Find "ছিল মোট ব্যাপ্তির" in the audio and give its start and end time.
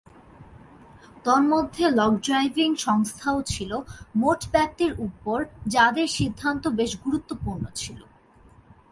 3.43-4.91